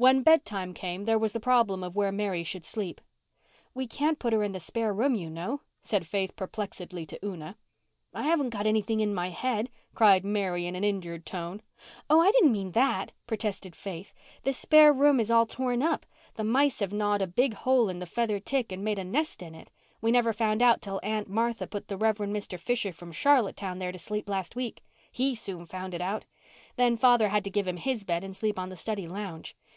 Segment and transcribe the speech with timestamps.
[0.00, 3.00] When bedtime came there was the problem of where Mary should sleep.
[3.74, 7.56] "We can't put her in the spare room, you know," said Faith perplexedly to Una.
[8.14, 11.62] "I haven't got anything in my head," cried Mary in an injured tone.
[12.08, 14.14] "Oh, I didn't mean that," protested Faith.
[14.44, 16.06] "The spare room is all torn up.
[16.34, 19.42] The mice have gnawed a big hole in the feather tick and made a nest
[19.42, 19.68] in it.
[20.00, 22.18] We never found it out till Aunt Martha put the Rev.
[22.18, 22.56] Mr.
[22.56, 24.84] Fisher from Charlottetown there to sleep last week.
[25.10, 26.24] He soon found it out.
[26.76, 29.56] Then father had to give him his bed and sleep on the study lounge.